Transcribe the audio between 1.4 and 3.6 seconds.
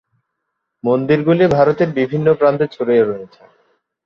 ভারতের বিভিন্ন প্রান্তে ছড়িয়ে রয়েছে।